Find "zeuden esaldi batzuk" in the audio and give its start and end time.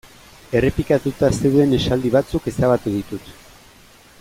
1.41-2.49